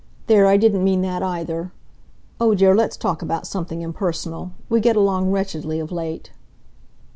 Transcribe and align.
There, 0.25 0.47
I 0.47 0.57
didn't 0.57 0.83
mean 0.83 1.01
that, 1.01 1.21
either. 1.21 1.71
Oh, 2.39 2.55
dear, 2.55 2.73
let's 2.73 2.97
talk 2.97 3.21
about 3.21 3.45
something 3.45 3.83
impersonal. 3.83 4.51
We 4.67 4.79
get 4.79 4.95
along 4.95 5.29
wretchedly 5.29 5.79
of 5.79 5.91
late." 5.91 6.31